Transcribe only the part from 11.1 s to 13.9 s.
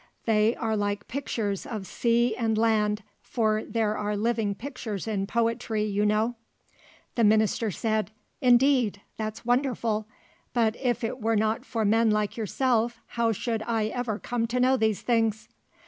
were not for men like yourself how should I